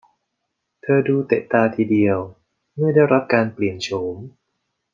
[0.81, 2.17] เธอดูเตะตาทีเดียว
[2.75, 4.17] เมื่อได้รับการเปลี่ยนโฉม